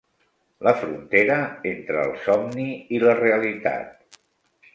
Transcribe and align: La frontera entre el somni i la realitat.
La 0.67 0.71
frontera 0.77 1.35
entre 1.73 2.01
el 2.07 2.17
somni 2.25 2.67
i 2.97 3.03
la 3.05 3.15
realitat. 3.21 4.19